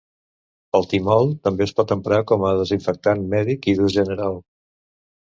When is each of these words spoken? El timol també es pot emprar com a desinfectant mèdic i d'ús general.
El 0.77 0.85
timol 0.93 1.27
també 1.47 1.63
es 1.67 1.73
pot 1.79 1.93
emprar 1.95 2.19
com 2.31 2.45
a 2.53 2.53
desinfectant 2.61 3.21
mèdic 3.35 3.69
i 3.73 3.77
d'ús 3.81 3.95
general. 3.99 4.41